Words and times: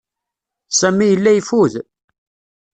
Sami 0.79 1.05
yella 1.07 1.31
yeffud. 1.33 1.73